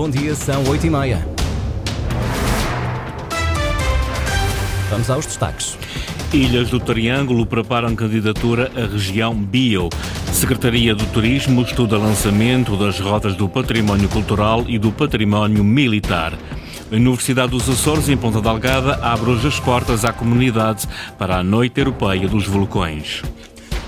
bom 0.00 0.08
dia, 0.08 0.34
são 0.34 0.66
8 0.66 0.86
e 0.86 0.88
meia. 0.88 1.28
Vamos 4.88 5.10
aos 5.10 5.26
destaques. 5.26 5.76
Ilhas 6.32 6.70
do 6.70 6.80
Triângulo 6.80 7.44
preparam 7.44 7.94
candidatura 7.94 8.72
à 8.74 8.90
região 8.90 9.34
Bio. 9.34 9.90
Secretaria 10.32 10.94
do 10.94 11.04
Turismo 11.04 11.60
estuda 11.60 11.98
lançamento 11.98 12.78
das 12.78 12.98
rotas 12.98 13.34
do 13.34 13.46
património 13.46 14.08
cultural 14.08 14.64
e 14.66 14.78
do 14.78 14.90
património 14.90 15.62
militar. 15.62 16.32
A 16.90 16.96
Universidade 16.96 17.50
dos 17.50 17.68
Açores, 17.68 18.08
em 18.08 18.16
Ponta 18.16 18.40
Delgada, 18.40 18.98
abre 19.02 19.32
hoje 19.32 19.48
as 19.48 19.60
portas 19.60 20.02
à 20.02 20.14
comunidade 20.14 20.88
para 21.18 21.36
a 21.36 21.44
Noite 21.44 21.78
Europeia 21.78 22.26
dos 22.26 22.46
Vulcões. 22.46 23.22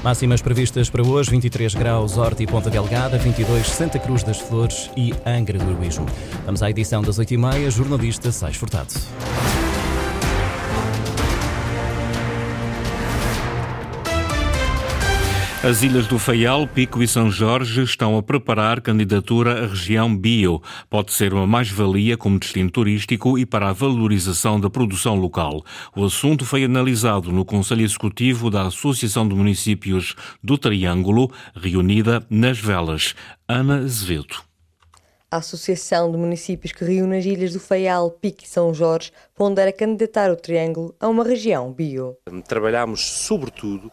Máximas 0.02 0.42
previstas 0.42 0.90
para 0.90 1.02
hoje: 1.02 1.30
23 1.30 1.74
graus 1.74 2.18
Horta 2.18 2.42
e 2.42 2.46
Ponta 2.46 2.68
Delgada, 2.68 3.18
22 3.18 3.66
Santa 3.66 3.98
Cruz 3.98 4.22
das 4.22 4.40
Flores 4.40 4.90
e 4.96 5.14
Angra 5.24 5.58
do 5.58 5.70
Heroísmo. 5.70 6.06
Vamos 6.44 6.62
à 6.62 6.70
edição 6.70 7.02
das 7.02 7.18
8h30, 7.18 7.70
jornalista 7.70 8.32
Sais 8.32 8.56
Furtado. 8.56 8.92
As 15.64 15.80
ilhas 15.80 16.08
do 16.08 16.18
Faial, 16.18 16.66
Pico 16.66 17.04
e 17.04 17.06
São 17.06 17.30
Jorge 17.30 17.84
estão 17.84 18.18
a 18.18 18.22
preparar 18.22 18.80
candidatura 18.80 19.62
à 19.62 19.68
região 19.68 20.14
bio. 20.14 20.60
Pode 20.90 21.12
ser 21.12 21.32
uma 21.32 21.46
mais-valia 21.46 22.16
como 22.16 22.36
destino 22.36 22.68
turístico 22.68 23.38
e 23.38 23.46
para 23.46 23.68
a 23.68 23.72
valorização 23.72 24.58
da 24.58 24.68
produção 24.68 25.14
local. 25.14 25.64
O 25.94 26.04
assunto 26.04 26.44
foi 26.44 26.64
analisado 26.64 27.30
no 27.30 27.44
Conselho 27.44 27.84
Executivo 27.84 28.50
da 28.50 28.62
Associação 28.62 29.26
de 29.28 29.36
Municípios 29.36 30.16
do 30.42 30.58
Triângulo, 30.58 31.30
reunida 31.54 32.26
nas 32.28 32.58
Velas. 32.58 33.14
Ana 33.46 33.76
Azevedo. 33.76 34.51
A 35.32 35.38
Associação 35.38 36.12
de 36.12 36.18
Municípios 36.18 36.74
que 36.74 36.84
reúne 36.84 37.16
as 37.16 37.24
ilhas 37.24 37.54
do 37.54 37.58
Faial, 37.58 38.10
Pique 38.10 38.44
e 38.44 38.48
São 38.48 38.74
Jorge 38.74 39.10
pondera 39.34 39.72
candidatar 39.72 40.30
o 40.30 40.36
Triângulo 40.36 40.94
a 41.00 41.08
uma 41.08 41.24
região 41.24 41.72
bio. 41.72 42.18
Trabalhamos, 42.46 43.00
sobretudo, 43.00 43.90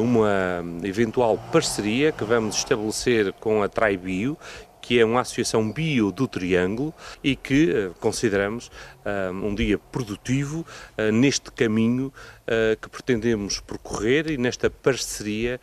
uma 0.00 0.64
eventual 0.82 1.36
parceria 1.52 2.10
que 2.10 2.24
vamos 2.24 2.56
estabelecer 2.56 3.34
com 3.34 3.62
a 3.62 3.68
Traibio, 3.68 4.38
que 4.80 4.98
é 4.98 5.04
uma 5.04 5.20
associação 5.20 5.70
bio 5.70 6.10
do 6.10 6.26
Triângulo 6.26 6.92
e 7.22 7.36
que 7.36 7.70
uh, 7.70 7.94
consideramos 8.00 8.66
uh, 8.66 9.30
um 9.32 9.54
dia 9.54 9.78
produtivo 9.78 10.66
neste 11.12 11.52
caminho 11.52 12.12
que 12.80 12.88
pretendemos 12.88 13.60
percorrer 13.60 14.28
e 14.28 14.36
nesta 14.36 14.68
parceria 14.68 15.60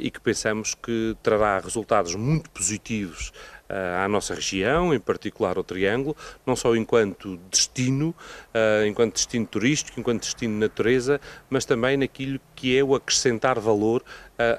e 0.00 0.10
que 0.10 0.20
pensamos 0.20 0.74
que 0.74 1.16
trará 1.22 1.58
resultados 1.58 2.14
muito 2.14 2.48
positivos 2.50 3.32
à 3.68 4.08
nossa 4.08 4.34
região, 4.34 4.94
em 4.94 4.98
particular 4.98 5.56
ao 5.56 5.64
Triângulo, 5.64 6.16
não 6.46 6.56
só 6.56 6.74
enquanto 6.74 7.38
destino, 7.50 8.14
enquanto 8.86 9.14
destino 9.14 9.46
turístico, 9.46 10.00
enquanto 10.00 10.22
destino 10.22 10.54
de 10.54 10.60
natureza, 10.60 11.20
mas 11.50 11.64
também 11.64 11.96
naquilo 11.96 12.40
que 12.54 12.76
é 12.76 12.82
o 12.82 12.94
acrescentar 12.94 13.58
valor 13.60 14.02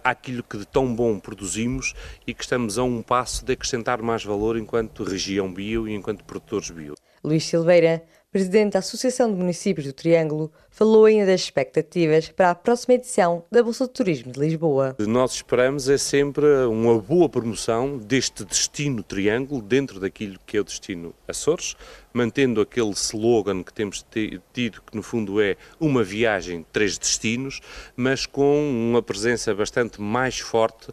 àquilo 0.03 0.43
que 0.43 0.57
de 0.57 0.65
tão 0.65 0.93
bom 0.93 1.19
produzimos 1.19 1.93
e 2.27 2.33
que 2.33 2.43
estamos 2.43 2.77
a 2.77 2.83
um 2.83 3.01
passo 3.01 3.43
de 3.43 3.53
acrescentar 3.53 4.01
mais 4.01 4.23
valor 4.23 4.57
enquanto 4.57 5.03
região 5.03 5.51
bio 5.51 5.87
e 5.87 5.93
enquanto 5.93 6.23
produtores 6.23 6.69
bio. 6.69 6.95
Luís 7.23 7.45
Silveira, 7.45 8.03
presidente 8.31 8.73
da 8.73 8.79
Associação 8.79 9.31
de 9.31 9.37
Municípios 9.37 9.87
do 9.87 9.93
Triângulo, 9.93 10.51
falou 10.69 11.05
ainda 11.05 11.25
das 11.25 11.41
expectativas 11.41 12.29
para 12.29 12.51
a 12.51 12.55
próxima 12.55 12.93
edição 12.93 13.43
da 13.51 13.63
Bolsa 13.63 13.85
de 13.85 13.93
Turismo 13.93 14.31
de 14.31 14.39
Lisboa. 14.39 14.95
Nós 14.99 15.33
esperamos 15.33 15.89
é 15.89 15.97
sempre 15.97 16.45
uma 16.65 16.99
boa 16.99 17.27
promoção 17.27 17.97
deste 17.97 18.45
destino 18.45 19.01
Triângulo 19.01 19.61
dentro 19.61 19.99
daquilo 19.99 20.39
que 20.45 20.57
é 20.57 20.61
o 20.61 20.63
destino 20.63 21.13
Açores, 21.27 21.75
mantendo 22.13 22.61
aquele 22.61 22.91
slogan 22.91 23.63
que 23.63 23.73
temos 23.73 24.05
tido, 24.53 24.81
que 24.81 24.95
no 24.95 25.03
fundo 25.03 25.41
é 25.41 25.55
uma 25.79 26.03
viagem, 26.03 26.65
três 26.71 26.97
destinos, 26.97 27.61
mas 27.95 28.25
com 28.25 28.69
uma 28.69 29.01
presença 29.01 29.53
bastante 29.53 30.01
mais 30.01 30.39
forte, 30.39 30.87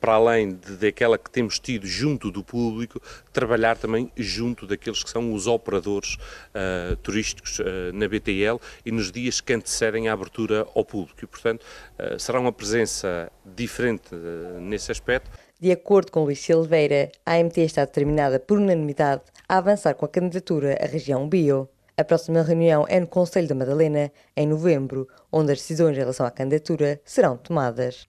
para 0.00 0.14
além 0.14 0.58
daquela 0.80 1.18
que 1.18 1.30
temos 1.30 1.58
tido 1.58 1.86
junto 1.86 2.30
do 2.30 2.42
público, 2.42 3.00
trabalhar 3.32 3.76
também 3.76 4.10
junto 4.16 4.66
daqueles 4.66 5.02
que 5.02 5.10
são 5.10 5.32
os 5.32 5.46
operadores 5.46 6.14
uh, 6.14 6.96
turísticos 6.96 7.58
uh, 7.58 7.64
na 7.92 8.08
BTL 8.08 8.58
e 8.84 8.92
nos 8.92 9.10
dias 9.10 9.40
que 9.40 9.52
antecedem 9.52 10.08
a 10.08 10.12
abertura 10.12 10.66
ao 10.74 10.84
público. 10.84 11.18
E, 11.22 11.26
portanto, 11.26 11.62
uh, 11.98 12.18
será 12.18 12.40
uma 12.40 12.52
presença 12.52 13.30
diferente 13.44 14.14
nesse 14.60 14.90
aspecto. 14.90 15.30
De 15.60 15.70
acordo 15.70 16.10
com 16.10 16.24
Luís 16.24 16.40
Silveira, 16.40 17.12
a 17.24 17.34
AMT 17.34 17.58
está 17.58 17.84
determinada 17.84 18.40
por 18.40 18.58
unanimidade 18.58 19.22
a 19.48 19.58
avançar 19.58 19.94
com 19.94 20.04
a 20.04 20.08
candidatura 20.08 20.76
à 20.80 20.86
região 20.86 21.28
Bio. 21.28 21.68
A 21.96 22.02
próxima 22.02 22.42
reunião 22.42 22.84
é 22.88 22.98
no 22.98 23.06
Conselho 23.06 23.46
da 23.46 23.54
Madalena, 23.54 24.10
em 24.36 24.46
novembro, 24.46 25.06
onde 25.30 25.52
as 25.52 25.58
decisões 25.58 25.96
em 25.96 26.00
relação 26.00 26.26
à 26.26 26.30
candidatura 26.30 27.00
serão 27.04 27.36
tomadas. 27.36 28.08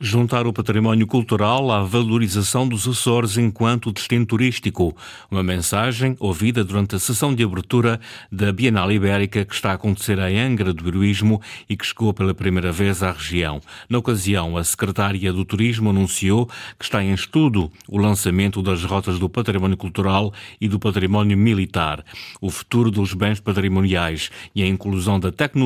Juntar 0.00 0.46
o 0.46 0.52
património 0.52 1.06
cultural 1.06 1.70
à 1.70 1.82
valorização 1.84 2.68
dos 2.68 2.88
Açores 2.88 3.36
enquanto 3.36 3.92
destino 3.92 4.26
turístico. 4.26 4.96
Uma 5.30 5.42
mensagem 5.42 6.16
ouvida 6.18 6.64
durante 6.64 6.96
a 6.96 6.98
sessão 6.98 7.34
de 7.34 7.44
abertura 7.44 8.00
da 8.32 8.52
Bienal 8.52 8.90
Ibérica 8.90 9.44
que 9.44 9.54
está 9.54 9.70
a 9.70 9.74
acontecer 9.74 10.18
em 10.18 10.40
Angra 10.40 10.72
do 10.72 10.88
Heroísmo 10.88 11.40
e 11.68 11.76
que 11.76 11.86
chegou 11.86 12.12
pela 12.12 12.34
primeira 12.34 12.72
vez 12.72 13.02
à 13.02 13.12
região. 13.12 13.60
Na 13.88 13.98
ocasião, 13.98 14.56
a 14.56 14.64
secretária 14.64 15.32
do 15.32 15.44
Turismo 15.44 15.90
anunciou 15.90 16.46
que 16.78 16.84
está 16.84 17.02
em 17.02 17.12
estudo 17.12 17.70
o 17.88 17.98
lançamento 17.98 18.62
das 18.62 18.82
rotas 18.82 19.18
do 19.18 19.28
património 19.28 19.76
cultural 19.76 20.32
e 20.60 20.66
do 20.66 20.80
património 20.80 21.36
militar. 21.36 22.04
O 22.40 22.50
futuro 22.50 22.90
dos 22.90 23.14
bens 23.14 23.38
patrimoniais 23.38 24.30
e 24.54 24.62
a 24.62 24.66
inclusão 24.66 25.20
da 25.20 25.30
tecnologia 25.30 25.59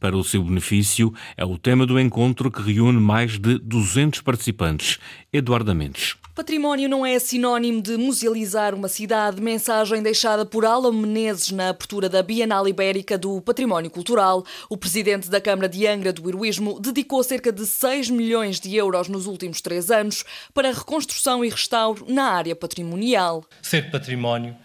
para 0.00 0.14
para 0.14 0.20
o 0.20 0.22
seu 0.22 0.44
benefício 0.44 1.12
é 1.36 1.44
o 1.44 1.58
tema 1.58 1.84
do 1.84 1.98
encontro 1.98 2.48
que 2.48 2.62
reúne 2.62 3.00
mais 3.00 3.32
de 3.36 3.58
200 3.58 4.20
participantes. 4.20 5.00
Eduardo 5.32 5.74
Mendes. 5.74 6.14
Património 6.36 6.88
não 6.88 7.04
é 7.04 7.18
sinónimo 7.18 7.82
de 7.82 7.96
musealizar 7.96 8.74
uma 8.74 8.86
cidade. 8.86 9.40
Mensagem 9.40 10.02
deixada 10.02 10.46
por 10.46 10.64
Alan 10.64 10.92
Menezes 10.92 11.50
na 11.50 11.70
abertura 11.70 12.08
da 12.08 12.22
Bienal 12.22 12.68
Ibérica 12.68 13.18
do 13.18 13.40
Património 13.40 13.90
Cultural. 13.90 14.44
O 14.68 14.76
presidente 14.76 15.28
da 15.28 15.40
Câmara 15.40 15.68
de 15.68 15.84
Angra 15.84 16.12
do 16.12 16.28
Heroísmo 16.28 16.78
dedicou 16.78 17.22
cerca 17.24 17.50
de 17.50 17.66
6 17.66 18.10
milhões 18.10 18.60
de 18.60 18.74
euros 18.76 19.08
nos 19.08 19.26
últimos 19.26 19.60
três 19.60 19.90
anos 19.90 20.24
para 20.52 20.72
reconstrução 20.72 21.44
e 21.44 21.48
restauro 21.48 22.06
na 22.08 22.30
área 22.30 22.54
patrimonial. 22.54 23.44
Ser 23.62 23.90
património 23.90 24.56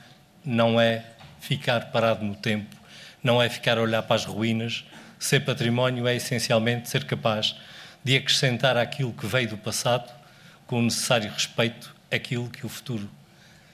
não 0.45 0.79
é 0.79 1.05
ficar 1.39 1.91
parado 1.91 2.23
no 2.23 2.35
tempo, 2.35 2.78
não 3.23 3.41
é 3.41 3.49
ficar 3.49 3.77
a 3.77 3.81
olhar 3.81 4.03
para 4.03 4.15
as 4.15 4.25
ruínas, 4.25 4.85
Ser 5.19 5.41
património 5.41 6.07
é 6.07 6.15
essencialmente 6.15 6.87
ser 6.87 7.03
capaz 7.03 7.53
de 8.01 8.15
acrescentar 8.15 8.77
aquilo 8.77 9.11
que 9.11 9.27
veio 9.27 9.49
do 9.49 9.57
passado 9.57 10.09
com 10.65 10.79
o 10.79 10.81
necessário 10.81 11.29
respeito 11.29 11.93
àquilo 12.09 12.49
que 12.49 12.65
o 12.65 12.69
futuro 12.69 13.09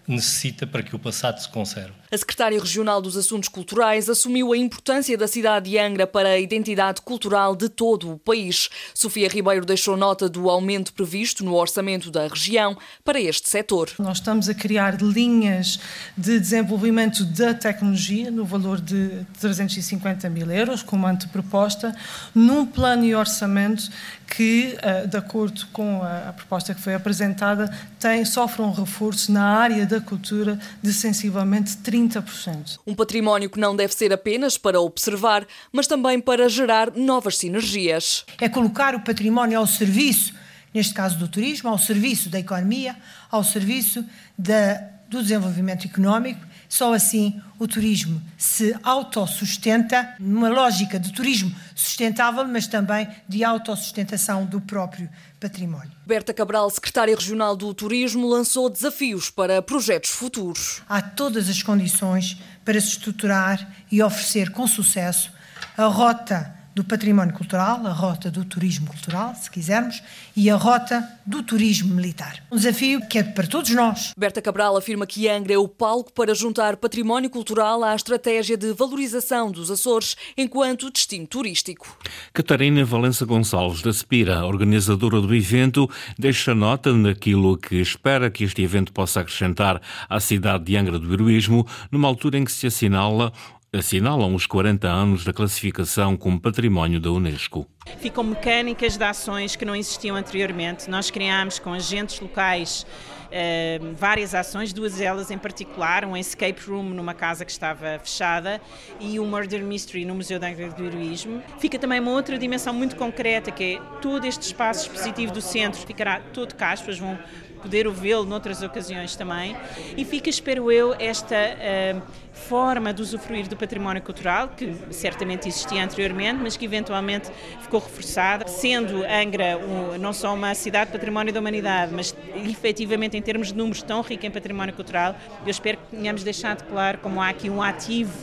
necessita 0.08 0.68
para 0.68 0.84
que 0.84 0.96
o 0.96 1.00
passado 1.00 1.40
se 1.40 1.50
conserve. 1.50 1.94
A 2.12 2.18
secretária 2.18 2.60
regional 2.60 3.02
dos 3.02 3.18
Assuntos 3.18 3.50
Culturais 3.50 4.10
assumiu 4.10 4.54
a 4.54 4.58
importância 4.58 5.18
da 5.18 5.28
cidade 5.28 5.72
de 5.72 5.78
Angra 5.78 6.06
para 6.06 6.30
a 6.30 6.40
identidade 6.40 7.02
cultural 7.02 7.56
de 7.56 7.68
todo 7.68 8.14
o 8.14 8.18
país. 8.18 8.70
Sofia 8.94 9.28
Ribeiro 9.28 9.66
deixou 9.66 9.98
nota 9.98 10.30
do 10.30 10.50
aumento 10.50 10.94
previsto 10.94 11.44
no 11.44 11.56
orçamento 11.56 12.12
da 12.12 12.28
região 12.28 12.78
para 13.04 13.20
este 13.20 13.50
setor. 13.50 13.92
Nós 14.00 14.18
estamos 14.18 14.48
a 14.48 14.54
criar 14.54 15.02
linhas 15.02 15.80
de 16.16 16.40
desenvolvimento 16.40 17.26
da 17.26 17.54
tecnologia 17.54 18.30
no 18.30 18.46
valor 18.46 18.80
de 18.80 19.26
350 19.40 20.30
mil 20.30 20.50
euros, 20.52 20.84
como 20.84 21.08
anteproposta, 21.08 21.96
num 22.34 22.66
plano 22.66 23.04
e 23.04 23.16
orçamento 23.16 23.90
que, 24.28 24.78
eh, 24.82 25.08
de 25.08 25.18
acordo 25.18 25.66
com 25.68 26.02
a 26.04 26.34
proposta 26.34 26.74
que 26.74 26.82
foi 26.82 26.94
apresentada, 26.94 27.70
tem, 28.00 28.26
sofre 28.26 28.62
um 28.62 28.72
reforço 28.72 29.32
na 29.32 29.44
área 29.44 29.86
da 29.86 29.95
cultura 30.00 30.60
de 30.82 30.94
sensivelmente 30.94 31.78
30 31.78 32.06
30%. 32.22 32.80
Um 32.86 32.94
património 32.94 33.50
que 33.50 33.60
não 33.60 33.76
deve 33.76 33.94
ser 33.94 34.14
apenas 34.14 34.58
para 34.58 34.80
observar, 34.80 35.46
mas 35.72 35.88
também 35.88 36.20
para 36.20 36.48
gerar 36.48 36.92
novas 36.96 37.38
sinergias. 37.38 38.26
É 38.40 38.48
colocar 38.48 38.96
o 38.96 39.02
património 39.02 39.60
ao 39.60 39.68
serviço, 39.68 40.34
neste 40.74 40.94
caso 40.94 41.18
do 41.18 41.28
turismo, 41.28 41.70
ao 41.70 41.78
serviço 41.78 42.30
da 42.30 42.40
economia, 42.40 42.96
ao 43.32 43.44
serviço 43.44 44.06
da, 44.38 44.76
do 45.10 45.22
desenvolvimento 45.22 45.86
económico. 45.86 46.46
Só 46.68 46.94
assim 46.94 47.40
o 47.60 47.68
turismo 47.68 48.22
se 48.38 48.76
autossustenta, 48.84 50.16
numa 50.20 50.50
lógica 50.50 51.00
de 51.00 51.14
turismo 51.14 51.56
sustentável, 51.74 52.46
mas 52.48 52.68
também 52.68 53.08
de 53.30 53.44
autossustentação 53.44 54.46
do 54.46 54.60
próprio 54.60 55.10
património. 55.46 55.92
Berta 56.08 56.34
Cabral, 56.34 56.68
secretária 56.72 57.16
regional 57.16 57.56
do 57.56 57.72
Turismo, 57.72 58.28
lançou 58.28 58.68
desafios 58.68 59.30
para 59.30 59.62
projetos 59.62 60.10
futuros. 60.10 60.82
Há 60.90 61.02
todas 61.02 61.48
as 61.48 61.62
condições 61.62 62.38
para 62.64 62.82
se 62.82 62.88
estruturar 62.88 63.76
e 63.92 64.02
oferecer 64.02 64.50
com 64.50 64.68
sucesso 64.68 65.32
a 65.78 65.86
rota 65.86 66.52
do 66.76 66.84
património 66.84 67.34
cultural, 67.34 67.88
a 67.88 67.94
rota 67.94 68.30
do 68.30 68.44
turismo 68.44 68.86
cultural, 68.88 69.34
se 69.34 69.50
quisermos, 69.50 70.04
e 70.36 70.50
a 70.50 70.58
rota 70.58 71.08
do 71.26 71.42
turismo 71.42 71.96
militar. 71.96 72.44
Um 72.52 72.58
desafio 72.58 73.00
que 73.08 73.18
é 73.18 73.24
para 73.24 73.48
todos 73.48 73.72
nós. 73.72 74.12
Berta 74.18 74.42
Cabral 74.42 74.76
afirma 74.76 75.08
que 75.08 75.30
Angra 75.30 75.54
é 75.54 75.58
o 75.58 75.70
palco 75.70 76.12
para 76.12 76.36
juntar 76.36 76.76
património 76.76 77.30
cultural 77.30 77.82
à 77.82 77.96
estratégia 77.96 78.58
de 78.58 78.74
valorização 78.74 79.50
dos 79.50 79.72
Açores 79.72 80.18
enquanto 80.38 80.92
destino 80.92 81.26
turístico. 81.26 81.98
Catarina 82.34 82.84
Valença 82.84 83.26
Gonçalves, 83.26 83.82
da 83.82 83.94
Spira, 83.94 84.46
organizadora 84.46 85.22
do 85.22 85.34
evento, 85.34 85.90
deixa 86.20 86.54
nota 86.54 86.92
naquilo 86.92 87.58
que 87.58 87.78
espera 87.78 88.30
que 88.30 88.44
este 88.44 88.62
evento 88.62 88.92
possa 88.92 89.22
acrescentar 89.22 89.82
à 90.10 90.20
cidade 90.20 90.66
de 90.66 90.76
Angra 90.76 91.00
do 91.00 91.14
Heroísmo, 91.14 91.66
numa 91.90 92.10
altura 92.10 92.38
em 92.38 92.44
que 92.44 92.52
se 92.52 92.68
assinala 92.68 93.32
assinalam 93.78 94.34
os 94.34 94.46
40 94.46 94.88
anos 94.88 95.24
da 95.24 95.34
classificação 95.34 96.16
como 96.16 96.40
património 96.40 97.00
da 97.00 97.12
Unesco. 97.12 97.68
Ficam 98.00 98.24
mecânicas 98.24 98.98
de 98.98 99.04
ações 99.04 99.56
que 99.56 99.66
não 99.66 99.76
existiam 99.76 100.16
anteriormente. 100.16 100.90
Nós 100.90 101.12
criámos 101.12 101.60
com 101.60 101.74
agentes 101.74 102.20
locais 102.20 102.86
uh, 103.26 103.94
várias 103.96 104.34
ações, 104.34 104.74
duas 104.74 104.96
delas 104.96 105.30
em 105.30 105.38
particular, 105.38 106.06
um 106.06 106.16
escape 106.16 106.62
room 106.68 106.84
numa 106.84 107.14
casa 107.14 107.46
que 107.46 107.52
estava 107.52 108.00
fechada 108.00 108.62
e 109.00 109.20
um 109.20 109.26
murder 109.26 109.64
mystery 109.64 110.06
no 110.06 110.16
Museu 110.16 110.40
da 110.40 110.50
do 110.50 110.86
Heroísmo. 110.86 111.44
Fica 111.60 111.78
também 111.78 112.00
uma 112.00 112.12
outra 112.12 112.38
dimensão 112.38 112.74
muito 112.74 112.96
concreta, 112.96 113.52
que 113.52 113.76
é 113.76 113.82
todo 114.02 114.26
este 114.26 114.44
espaço 114.44 114.88
expositivo 114.88 115.34
do 115.34 115.42
centro 115.42 115.86
ficará 115.86 116.20
todo 116.34 116.56
cá, 116.56 116.72
as 116.72 116.80
pessoas 116.80 117.00
vão 117.00 117.20
poder 117.62 117.88
ouvi-lo 117.88 118.26
noutras 118.26 118.62
ocasiões 118.62 119.16
também. 119.16 119.58
E 119.98 120.06
fica, 120.06 120.30
espero 120.30 120.72
eu, 120.72 120.96
esta 121.00 121.36
uh, 121.36 122.02
forma 122.36 122.94
de 122.94 123.02
usufruir 123.02 123.48
do 123.48 123.56
património 123.56 124.02
cultural, 124.02 124.50
que 124.50 124.76
certamente 124.92 125.48
existia 125.48 125.84
anteriormente, 125.84 126.40
mas 126.42 126.56
que 126.56 126.66
eventualmente 126.66 127.32
ficou 127.62 127.80
reforçada, 127.80 128.48
sendo 128.48 129.04
Angra 129.04 129.58
não 130.00 130.14
só 130.14 130.34
uma 130.34 130.54
cidade 130.54 130.92
património 130.92 131.34
da 131.34 131.40
humanidade, 131.40 131.94
mas 131.94 132.16
efetivamente 132.36 133.18
em 133.18 133.22
termos 133.22 133.48
de 133.48 133.56
números 133.56 133.82
tão 133.82 134.02
rica 134.02 134.28
em 134.28 134.32
património 134.32 134.74
cultural, 134.74 135.16
eu 135.44 135.50
espero 135.50 135.78
que 135.78 135.96
tenhamos 135.96 136.24
deixado 136.24 136.64
claro 136.68 137.00
como 137.00 137.22
há 137.22 137.30
aqui 137.30 137.50
um 137.50 137.62
ativo, 137.62 138.14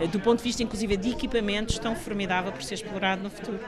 uh, 0.00 0.08
do 0.08 0.18
ponto 0.18 0.38
de 0.38 0.44
vista 0.44 0.62
inclusive 0.62 0.96
de 0.96 1.10
equipamentos, 1.10 1.78
tão 1.78 1.94
formidável 1.94 2.50
por 2.50 2.62
ser 2.62 2.74
explorado 2.74 3.22
no 3.22 3.30
futuro. 3.30 3.60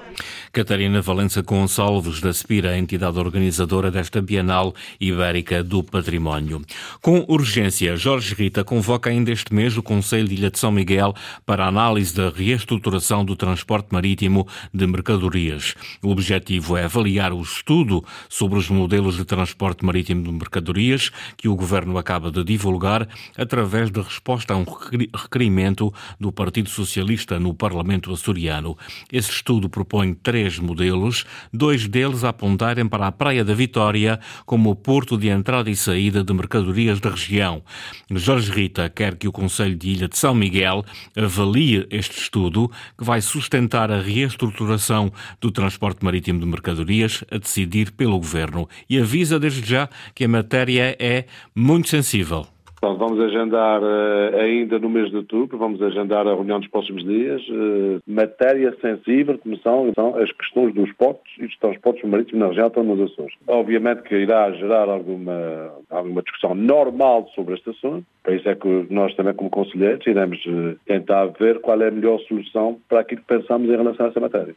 Catarina 0.53 1.01
Valença 1.01 1.43
Gonçalves, 1.43 2.21
da 2.21 2.33
Spira, 2.33 2.77
entidade 2.77 3.19
organizadora 3.19 3.91
desta 3.91 4.21
Bienal 4.21 4.75
Ibérica 5.01 5.63
do 5.63 5.83
Património. 5.83 6.63
Com 7.01 7.25
urgência, 7.29 7.97
Jorge 7.97 8.35
Rita 8.35 8.65
convoca 8.65 9.11
ainda 9.11 9.31
este 9.31 9.55
mês 9.55 9.77
o 9.77 9.83
Conselho 9.91 10.29
de 10.29 10.37
Ilha 10.37 10.51
de 10.51 10.59
São 10.59 10.71
Miguel 10.71 11.13
para 11.45 11.67
análise 11.67 12.15
da 12.15 12.31
reestruturação 12.31 13.25
do 13.25 13.35
transporte 13.35 13.89
marítimo 13.91 14.47
de 14.73 14.87
mercadorias. 14.87 15.75
O 16.01 16.11
objetivo 16.11 16.77
é 16.77 16.85
avaliar 16.85 17.33
o 17.33 17.43
estudo 17.43 18.05
sobre 18.29 18.57
os 18.57 18.69
modelos 18.69 19.17
de 19.17 19.25
transporte 19.25 19.85
marítimo 19.85 20.23
de 20.23 20.31
mercadorias 20.31 21.11
que 21.37 21.49
o 21.49 21.57
Governo 21.57 21.99
acaba 21.99 22.31
de 22.31 22.45
divulgar 22.45 23.09
através 23.37 23.91
de 23.91 24.01
resposta 24.01 24.55
a 24.55 24.57
um 24.57 24.65
requerimento 24.65 25.93
do 26.21 26.31
Partido 26.31 26.71
Socialista 26.71 27.41
no 27.41 27.53
Parlamento 27.53 28.13
açoriano. 28.13 28.79
Esse 29.13 29.33
estudo 29.33 29.69
propõe 29.69 30.15
três 30.15 30.59
modelos, 30.61 31.25
dois 31.53 31.89
deles 31.89 32.23
apontarem 32.23 32.87
para 32.87 33.09
a 33.09 33.13
Praia 33.13 33.45
da 33.45 33.55
Vitória 33.55 34.21
como 34.47 34.77
porto 34.77 35.01
porto 35.01 35.17
de 35.17 35.29
entrada 35.29 35.71
e 35.71 35.75
saída 35.75 36.23
de 36.23 36.31
mercadorias 36.33 37.01
da 37.01 37.09
região. 37.09 37.63
Jorge 38.11 38.53
Rita 38.53 38.91
quer 38.91 39.17
que 39.17 39.27
o 39.27 39.33
Conselho 39.33 39.75
de 39.81 39.91
Ilha 39.91 40.09
de 40.09 40.19
São 40.19 40.35
Miguel 40.35 40.85
avalie 41.17 41.87
este 41.91 42.21
estudo 42.21 42.71
que 42.97 43.05
vai 43.05 43.21
sustentar 43.21 43.91
a 43.91 44.01
reestruturação 44.01 45.11
do 45.41 45.51
transporte 45.51 46.05
marítimo 46.05 46.39
de 46.39 46.47
mercadorias 46.47 47.25
a 47.31 47.39
decidir 47.39 47.91
pelo 47.93 48.19
Governo 48.19 48.69
e 48.89 48.99
avisa 48.99 49.41
desde 49.41 49.67
já 49.67 49.89
que 50.15 50.25
a 50.25 50.29
matéria 50.29 50.97
é 51.01 51.25
muito 51.55 51.89
sensível. 51.89 52.47
Então, 52.83 52.97
vamos 52.97 53.21
agendar 53.21 53.83
uh, 53.83 54.37
ainda 54.41 54.79
no 54.79 54.89
mês 54.89 55.11
de 55.11 55.17
outubro, 55.19 55.59
vamos 55.59 55.83
agendar 55.83 56.27
a 56.27 56.35
reunião 56.35 56.59
dos 56.59 56.71
próximos 56.71 57.05
dias. 57.05 57.43
Uh, 57.51 58.01
matéria 58.07 58.75
sensível, 58.81 59.37
como 59.37 59.59
são 59.59 59.89
então, 59.89 60.17
as 60.17 60.33
questões 60.33 60.73
dos 60.73 60.91
portos 60.95 61.31
e 61.39 61.47
dos 61.47 61.59
transportes 61.59 62.09
marítimos 62.09 62.41
na 62.41 62.47
região 62.49 62.69
estão 62.69 62.83
nos 62.83 63.13
Açores. 63.13 63.35
Obviamente 63.47 64.03
que 64.05 64.15
irá 64.15 64.51
gerar 64.53 64.89
alguma, 64.89 65.75
alguma 65.91 66.23
discussão 66.23 66.55
normal 66.55 67.29
sobre 67.35 67.55
este 67.55 67.69
assunto, 67.69 68.07
para 68.23 68.35
isso 68.35 68.49
é 68.49 68.55
que 68.55 68.87
nós 68.89 69.15
também, 69.15 69.35
como 69.35 69.51
conselheiros, 69.51 70.07
iremos 70.07 70.39
uh, 70.47 70.79
tentar 70.87 71.27
ver 71.39 71.61
qual 71.61 71.83
é 71.83 71.89
a 71.89 71.91
melhor 71.91 72.19
solução 72.21 72.79
para 72.89 73.01
aquilo 73.01 73.21
que 73.21 73.27
pensamos 73.27 73.69
em 73.69 73.77
relação 73.77 74.07
a 74.07 74.09
essa 74.09 74.21
matéria. 74.21 74.55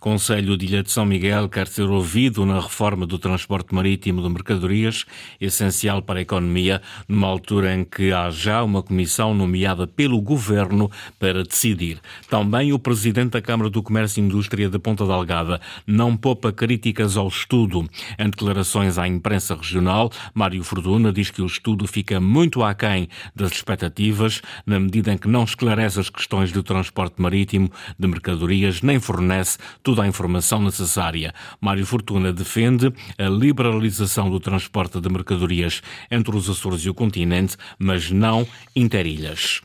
Conselho 0.00 0.56
de 0.56 0.64
Ilha 0.64 0.82
de 0.82 0.90
São 0.90 1.04
Miguel 1.04 1.46
quer 1.50 1.66
ser 1.66 1.90
ouvido 1.90 2.46
na 2.46 2.58
reforma 2.58 3.06
do 3.06 3.18
transporte 3.18 3.74
marítimo 3.74 4.22
de 4.22 4.30
mercadorias, 4.30 5.04
essencial 5.38 6.00
para 6.00 6.20
a 6.20 6.22
economia, 6.22 6.80
numa 7.06 7.26
altura 7.26 7.65
em 7.66 7.84
que 7.84 8.12
há 8.12 8.30
já 8.30 8.62
uma 8.62 8.82
comissão 8.82 9.34
nomeada 9.34 9.86
pelo 9.86 10.20
governo 10.20 10.90
para 11.18 11.42
decidir. 11.42 12.00
Também 12.28 12.72
o 12.72 12.78
presidente 12.78 13.32
da 13.32 13.42
Câmara 13.42 13.68
do 13.68 13.82
Comércio 13.82 14.20
e 14.20 14.24
Indústria 14.24 14.68
de 14.68 14.78
Ponta 14.78 15.04
Delgada 15.06 15.60
não 15.86 16.16
poupa 16.16 16.52
críticas 16.52 17.16
ao 17.16 17.28
estudo. 17.28 17.88
Em 18.18 18.30
declarações 18.30 18.98
à 18.98 19.06
imprensa 19.06 19.54
regional, 19.54 20.10
Mário 20.34 20.62
Fortuna 20.62 21.12
diz 21.12 21.30
que 21.30 21.42
o 21.42 21.46
estudo 21.46 21.86
fica 21.86 22.20
muito 22.20 22.62
aquém 22.62 23.08
das 23.34 23.52
expectativas, 23.52 24.42
na 24.64 24.78
medida 24.78 25.12
em 25.12 25.18
que 25.18 25.28
não 25.28 25.44
esclarece 25.44 26.00
as 26.00 26.10
questões 26.10 26.52
do 26.52 26.62
transporte 26.62 27.20
marítimo 27.20 27.70
de 27.98 28.06
mercadorias, 28.06 28.82
nem 28.82 29.00
fornece 29.00 29.58
toda 29.82 30.02
a 30.02 30.06
informação 30.06 30.62
necessária. 30.62 31.34
Mário 31.60 31.86
Fortuna 31.86 32.32
defende 32.32 32.92
a 33.18 33.28
liberalização 33.28 34.30
do 34.30 34.40
transporte 34.40 35.00
de 35.00 35.08
mercadorias 35.08 35.82
entre 36.10 36.36
os 36.36 36.48
Açores 36.48 36.80
e 36.82 36.90
o 36.90 36.94
continente 36.94 37.55
mas 37.78 38.10
não 38.10 38.46
interilhas. 38.74 39.62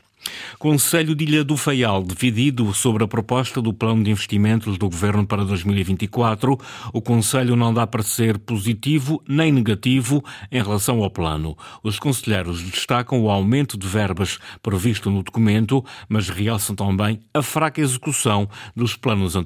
Conselho 0.58 1.14
de 1.14 1.24
Ilha 1.24 1.44
do 1.44 1.56
Faial, 1.56 2.02
dividido 2.02 2.72
sobre 2.72 3.02
a 3.02 3.08
proposta 3.08 3.60
do 3.60 3.72
plano 3.72 4.04
de 4.04 4.10
investimentos 4.10 4.78
do 4.78 4.88
Governo 4.88 5.26
para 5.26 5.44
2024, 5.44 6.58
o 6.92 7.02
Conselho 7.02 7.56
não 7.56 7.74
dá 7.74 7.86
parecer 7.86 8.38
positivo 8.38 9.22
nem 9.26 9.50
negativo 9.50 10.24
em 10.50 10.62
relação 10.62 11.02
ao 11.02 11.10
plano. 11.10 11.56
Os 11.82 11.98
conselheiros 11.98 12.62
destacam 12.62 13.20
o 13.20 13.30
aumento 13.30 13.76
de 13.76 13.86
verbas 13.86 14.38
previsto 14.62 15.10
no 15.10 15.22
documento, 15.22 15.84
mas 16.08 16.28
realçam 16.28 16.76
também 16.76 17.20
a 17.34 17.42
fraca 17.42 17.80
execução 17.80 18.48
dos 18.76 18.96
planos 18.96 19.34
eh, 19.34 19.40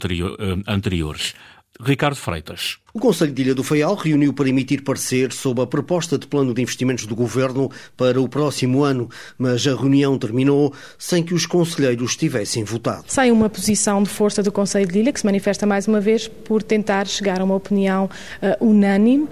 anteriores. 0.66 1.34
Ricardo 1.80 2.16
Freitas. 2.16 2.78
O 2.96 2.98
Conselho 2.98 3.30
de 3.30 3.42
Ilha 3.42 3.54
do 3.54 3.62
Faial 3.62 3.94
reuniu 3.94 4.32
para 4.32 4.48
emitir 4.48 4.82
parecer 4.82 5.30
sobre 5.30 5.62
a 5.62 5.66
proposta 5.66 6.16
de 6.16 6.26
plano 6.26 6.54
de 6.54 6.62
investimentos 6.62 7.04
do 7.04 7.14
Governo 7.14 7.70
para 7.94 8.18
o 8.18 8.26
próximo 8.26 8.82
ano, 8.82 9.10
mas 9.36 9.66
a 9.66 9.76
reunião 9.76 10.16
terminou 10.16 10.72
sem 10.98 11.22
que 11.22 11.34
os 11.34 11.44
conselheiros 11.44 12.16
tivessem 12.16 12.64
votado. 12.64 13.04
Sai 13.06 13.30
uma 13.30 13.50
posição 13.50 14.02
de 14.02 14.08
força 14.08 14.42
do 14.42 14.50
Conselho 14.50 14.90
de 14.90 14.98
Ilha, 14.98 15.12
que 15.12 15.20
se 15.20 15.26
manifesta 15.26 15.66
mais 15.66 15.86
uma 15.86 16.00
vez 16.00 16.26
por 16.26 16.62
tentar 16.62 17.06
chegar 17.06 17.38
a 17.42 17.44
uma 17.44 17.54
opinião 17.54 18.06
uh, 18.06 18.66
unânime, 18.66 19.24
uh, 19.24 19.28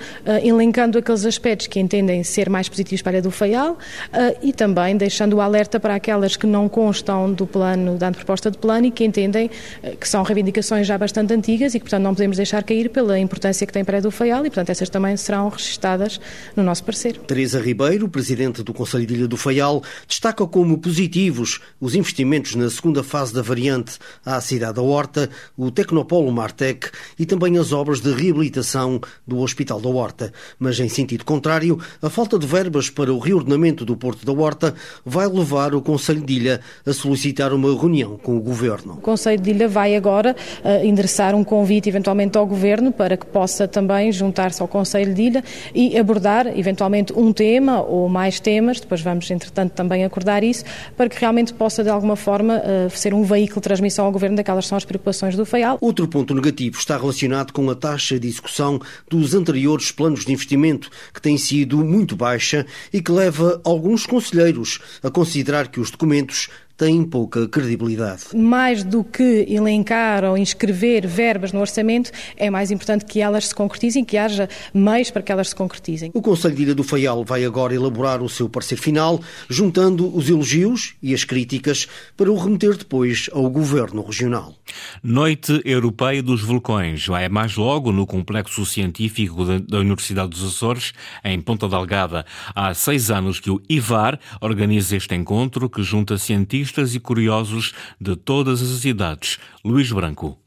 elencando 0.47 0.99
aqueles 0.99 1.25
aspectos 1.25 1.67
que 1.67 1.81
entendem 1.81 2.23
ser 2.23 2.51
mais 2.51 2.69
positivos 2.69 3.01
para 3.01 3.13
a 3.13 3.15
Ilha 3.15 3.23
do 3.23 3.31
Faial 3.31 3.73
uh, 3.73 4.39
e 4.43 4.53
também 4.53 4.95
deixando 4.95 5.37
o 5.37 5.41
alerta 5.41 5.81
para 5.81 5.95
aquelas 5.95 6.37
que 6.37 6.47
não 6.47 6.69
constam 6.69 7.33
do 7.33 7.47
plano, 7.47 7.97
da 7.97 8.13
proposta 8.13 8.51
de 8.51 8.59
plano 8.59 8.89
e 8.89 8.91
que 8.91 9.05
entendem 9.07 9.51
que 9.99 10.07
são 10.07 10.23
reivindicações 10.23 10.87
já 10.87 10.99
bastante 10.99 11.33
antigas 11.33 11.75
e 11.75 11.79
que, 11.79 11.85
portanto, 11.85 12.03
não 12.03 12.13
podemos 12.13 12.34
deixar 12.37 12.63
cair 12.63 12.89
pela 12.89 13.19
importância 13.19 13.67
que 13.67 13.73
tem 13.73 13.85
para 13.85 13.99
a 13.99 14.01
do 14.01 14.11
Faial 14.11 14.45
e, 14.45 14.51
portanto, 14.51 14.71
essas 14.71 14.89
também 14.89 15.17
serão 15.17 15.49
registadas 15.49 16.21
no 16.57 16.63
nosso 16.63 16.85
parecer. 16.85 17.19
Teresa 17.19 17.61
Ribeiro, 17.61 18.09
presidente 18.09 18.63
do 18.63 18.73
Conselho 18.73 19.07
de 19.07 19.15
Ilha 19.15 19.29
do 19.29 19.37
Faial, 19.37 19.83
destaca 20.07 20.47
como 20.47 20.79
positivos 20.79 21.61
os 21.81 21.95
investimentos 21.95 22.55
na 22.55 22.69
segunda 22.71 23.03
fase 23.03 23.33
da 23.33 23.43
variante 23.43 23.99
à 24.25 24.41
cidade 24.41 24.75
da 24.75 24.83
Horta, 24.83 25.31
o 25.57 25.71
Tecnopolo 25.71 26.31
Martec 26.33 26.91
e 27.19 27.27
também 27.27 27.59
as 27.59 27.73
obras 27.73 28.01
de 28.01 28.13
reabilitação 28.13 29.01
do 29.27 29.39
Hospital 29.39 29.81
da 29.81 29.89
Horta. 29.89 30.33
Mas, 30.59 30.79
em 30.81 30.89
sentido 30.89 31.25
contrário, 31.25 31.79
a 32.03 32.11
falta 32.11 32.39
de 32.39 32.47
verbas 32.47 32.91
para 32.91 33.13
o 33.13 33.19
reordenamento 33.19 33.85
do 33.85 33.97
Porto 33.97 34.25
da 34.25 34.33
Horta 34.33 34.75
vai 35.05 35.27
levar 35.27 35.75
o 35.75 35.83
Conselho 35.83 36.23
de 36.23 36.35
Ilha 36.35 36.61
a 36.87 36.93
solicitar 36.93 37.53
uma 37.53 37.69
reunião 37.69 38.17
com 38.17 38.37
o 38.37 38.41
Governo. 38.41 38.95
O 38.95 39.01
Conselho 39.01 39.41
de 39.41 39.51
Ilha 39.51 39.69
vai 39.69 39.97
agora 39.97 40.35
uh, 40.65 40.85
endereçar 40.85 41.35
um 41.35 41.45
convite 41.45 41.89
eventualmente 41.89 42.24
ao 42.37 42.47
Governo 42.47 42.91
para 42.93 43.17
que 43.17 43.27
possa 43.27 43.69
também 43.69 44.11
juntar-se 44.11 44.61
ao 44.63 44.69
Conselho 44.69 45.15
de 45.15 45.23
Ilha 45.23 45.45
e 45.75 45.99
abordar 45.99 46.47
eventualmente 46.59 47.13
um 47.13 47.33
tema 47.33 47.83
ou 47.83 48.09
mais 48.09 48.41
temas, 48.41 48.81
depois 48.81 49.01
vamos 49.01 49.31
entretanto 49.31 49.73
também 49.73 50.05
acordar 50.05 50.43
isso, 50.43 50.65
para 50.97 51.09
que 51.09 51.19
realmente 51.21 51.53
possa 51.53 51.83
de 51.83 51.91
alguma 51.91 52.17
forma 52.17 52.63
eh, 52.65 52.89
ser 52.91 53.15
um 53.15 53.23
veículo 53.23 53.61
de 53.61 53.65
transmissão 53.65 54.07
ao 54.07 54.13
Governo 54.13 54.37
daquelas 54.37 54.67
são 54.67 54.77
as 54.77 54.85
preocupações 54.85 55.37
do 55.37 55.45
FAIAL. 55.45 55.79
Outro 55.81 56.09
ponto 56.09 56.35
negativo 56.35 56.79
está 56.79 56.97
relacionado 56.97 57.53
com 57.53 57.69
a 57.71 57.75
taxa 57.75 58.19
de 58.19 58.29
execução 58.29 58.81
dos 59.09 59.35
anteriores 59.35 59.91
planos 59.91 60.25
de 60.25 60.33
investimento, 60.33 60.91
que 61.13 61.21
tem 61.21 61.37
sido 61.37 61.85
muito 61.85 62.17
baixa 62.17 62.67
e 62.93 63.01
que 63.01 63.13
leva 63.13 63.61
alguns 63.65 64.07
conselheiros 64.07 64.81
a 65.03 65.11
considerar 65.11 65.69
que 65.69 65.81
os 65.81 65.91
documentos 65.91 66.49
têm 66.77 67.05
pouca 67.05 67.49
credibilidade. 67.49 68.25
Mais 68.35 68.83
do 68.83 69.05
que 69.05 69.47
elencar 69.49 70.25
ou 70.25 70.37
inscrever 70.37 71.07
verbas 71.07 71.53
no 71.53 71.61
orçamento, 71.61 72.11
é 72.37 72.51
mais 72.51 72.71
importante 72.71 73.05
que 73.05 73.21
elas 73.21 73.49
se 73.49 73.55
concretizem, 73.55 74.05
que 74.05 74.17
haja 74.17 74.49
meios 74.73 75.11
para 75.11 75.23
que 75.23 75.31
elas 75.31 75.51
se 75.51 75.55
concretizem. 75.55 76.11
O 76.15 76.23
Conselho 76.23 76.55
de 76.55 76.63
Ilha 76.63 76.75
do 76.75 76.83
Faial 76.83 77.25
vai 77.25 77.45
agora 77.45 77.75
elaborar 77.75 78.23
o 78.23 78.29
seu 78.29 78.49
parecer 78.49 78.77
final, 78.77 79.21
juntando 79.49 80.15
os 80.17 80.29
elogios 80.29 80.95
e 81.03 81.15
as 81.15 81.25
críticas 81.25 81.87
para 82.17 82.31
o 82.31 82.37
remeter 82.37 82.77
depois 82.77 83.31
ao 83.33 83.49
Governo 83.49 84.03
Regional. 84.03 84.55
Noite 85.03 85.61
Europeia 85.65 86.23
dos 86.23 86.43
Vulcões 86.43 87.07
vai 87.07 87.29
mais 87.29 87.57
logo 87.57 87.93
no 87.93 88.07
Complexo 88.07 88.67
Científico 88.67 89.45
da 89.45 89.79
Universidade 89.79 90.31
dos 90.31 90.43
Açores, 90.43 90.93
em 91.25 91.41
Ponta 91.41 91.69
Delgada. 91.69 92.27
Há 92.55 92.75
seis 92.75 93.11
anos 93.11 93.39
que 93.39 93.51
o 93.51 93.63
IVAR 93.69 94.19
organiza 94.41 94.97
este 94.97 95.15
encontro 95.15 95.69
que 95.69 95.83
junta 95.83 96.19
cientistas 96.19 96.64
e 96.95 97.01
curiosos 97.01 97.75
de 98.01 98.17
todas 98.17 98.63
as 98.63 98.85
idades. 98.85 99.39
Luís 99.65 99.91
Branco. 99.91 100.39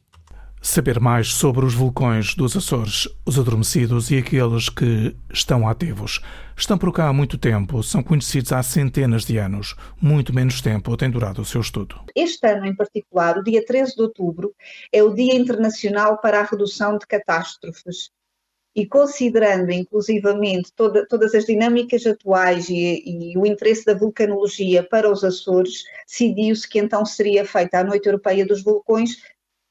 Saber 0.61 0.99
mais 0.99 1.33
sobre 1.33 1.65
os 1.65 1.73
vulcões 1.73 2.33
dos 2.33 2.57
Açores, 2.57 3.07
os 3.25 3.37
adormecidos 3.37 4.09
e 4.09 4.17
aqueles 4.17 4.69
que 4.69 5.15
estão 5.31 5.67
ativos. 5.67 6.19
Estão 6.57 6.77
por 6.77 6.91
cá 6.91 7.07
há 7.07 7.13
muito 7.13 7.37
tempo, 7.37 7.83
são 7.83 8.01
conhecidos 8.01 8.51
há 8.51 8.61
centenas 8.63 9.23
de 9.23 9.37
anos. 9.37 9.75
Muito 10.01 10.33
menos 10.33 10.59
tempo 10.59 10.97
tem 10.97 11.09
durado 11.09 11.41
o 11.41 11.45
seu 11.45 11.61
estudo. 11.61 12.01
Este 12.15 12.47
ano, 12.47 12.65
em 12.65 12.75
particular, 12.75 13.37
o 13.37 13.43
dia 13.43 13.63
13 13.63 13.95
de 13.95 14.01
outubro, 14.01 14.53
é 14.91 15.03
o 15.03 15.13
Dia 15.13 15.35
Internacional 15.35 16.17
para 16.17 16.39
a 16.39 16.43
Redução 16.43 16.97
de 16.97 17.05
Catástrofes 17.05 18.09
e 18.77 18.85
considerando 18.85 19.71
inclusivamente 19.71 20.71
toda, 20.71 21.03
todas 21.07 21.33
as 21.33 21.45
dinâmicas 21.45 22.05
atuais 22.05 22.69
e, 22.69 23.31
e, 23.33 23.35
o 23.35 23.43
interesse 23.43 23.83
da 23.83 23.95
vulcanologia 23.95 24.83
para 24.83 25.11
os 25.11 25.23
Açores, 25.23 25.83
decidiu-se 26.07 26.69
que 26.69 26.77
então 26.77 27.03
seria 27.03 27.43
feita 27.43 27.79
a 27.79 27.83
Noite 27.83 28.05
Europeia 28.05 28.45
dos 28.45 28.63
Vulcões 28.63 29.17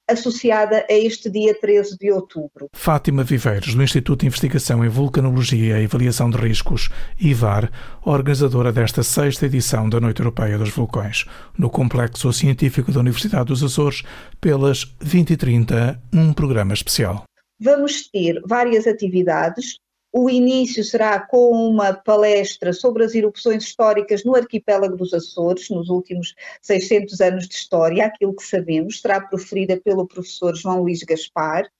associada 0.08 0.84
a 0.88 0.92
este 0.92 1.30
dia 1.30 1.54
13 1.54 1.96
de 1.98 2.10
outubro. 2.10 2.68
Fátima 2.72 3.22
Viveiros, 3.22 3.74
do 3.74 3.82
Instituto 3.82 4.20
de 4.20 4.26
Investigação 4.26 4.84
em 4.84 4.88
Vulcanologia 4.88 5.80
e 5.80 5.84
Avaliação 5.84 6.28
de 6.28 6.36
Riscos, 6.36 6.88
IVAR, 7.20 7.70
organizadora 8.04 8.72
desta 8.72 9.04
sexta 9.04 9.46
edição 9.46 9.88
da 9.88 10.00
Noite 10.00 10.20
Europeia 10.20 10.58
dos 10.58 10.70
Vulcões, 10.70 11.26
no 11.56 11.70
Complexo 11.70 12.32
Científico 12.32 12.90
da 12.90 13.00
Universidade 13.00 13.46
dos 13.46 13.62
Açores, 13.62 14.02
pelas 14.40 14.92
20 15.00 15.30
e 15.30 15.36
30, 15.36 16.02
um 16.12 16.32
programa 16.32 16.74
especial 16.74 17.24
vamos 17.58 18.08
ter 18.08 18.40
várias 18.44 18.86
atividades. 18.86 19.78
O 20.12 20.30
início 20.30 20.82
será 20.82 21.20
com 21.20 21.50
uma 21.50 21.92
palestra 21.92 22.72
sobre 22.72 23.04
as 23.04 23.14
erupções 23.14 23.64
históricas 23.64 24.24
no 24.24 24.34
arquipélago 24.34 24.96
dos 24.96 25.12
Açores, 25.12 25.68
nos 25.68 25.90
últimos 25.90 26.34
600 26.62 27.20
anos 27.20 27.48
de 27.48 27.54
história, 27.54 28.06
aquilo 28.06 28.34
que 28.34 28.44
sabemos, 28.44 29.00
será 29.00 29.20
proferida 29.20 29.78
pelo 29.78 30.06
professor 30.06 30.56
João 30.56 30.82
Luís 30.82 31.02
Gaspar. 31.02 31.70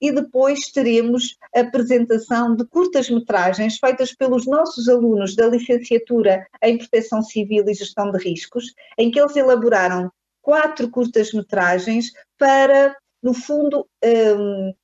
E 0.00 0.12
depois 0.12 0.70
teremos 0.70 1.36
a 1.54 1.60
apresentação 1.60 2.54
de 2.54 2.64
curtas-metragens 2.66 3.78
feitas 3.78 4.14
pelos 4.14 4.46
nossos 4.46 4.88
alunos 4.88 5.34
da 5.34 5.46
licenciatura 5.46 6.46
em 6.62 6.76
Proteção 6.76 7.22
Civil 7.22 7.64
e 7.66 7.74
Gestão 7.74 8.12
de 8.12 8.18
Riscos, 8.22 8.74
em 8.98 9.10
que 9.10 9.18
eles 9.18 9.34
elaboraram 9.34 10.12
quatro 10.42 10.90
curtas-metragens 10.90 12.12
para, 12.38 12.94
no 13.22 13.32
fundo, 13.32 13.88
um, 14.04 14.74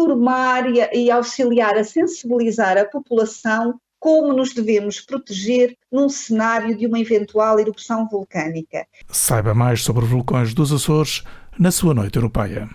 formar 0.00 0.64
e, 0.70 0.80
e 0.94 1.10
auxiliar 1.10 1.76
a 1.76 1.84
sensibilizar 1.84 2.78
a 2.78 2.86
população 2.86 3.78
como 3.98 4.32
nos 4.32 4.54
devemos 4.54 4.98
proteger 4.98 5.76
num 5.92 6.08
cenário 6.08 6.74
de 6.74 6.86
uma 6.86 6.98
eventual 6.98 7.60
erupção 7.60 8.08
vulcânica. 8.08 8.86
Saiba 9.08 9.52
mais 9.52 9.82
sobre 9.82 10.06
vulcões 10.06 10.54
dos 10.54 10.72
Açores 10.72 11.22
na 11.58 11.70
sua 11.70 11.92
noite 11.92 12.16
europeia. 12.16 12.66